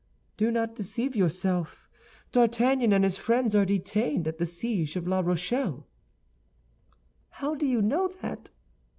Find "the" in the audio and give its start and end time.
4.39-4.47